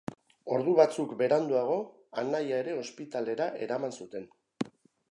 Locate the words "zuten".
4.01-4.29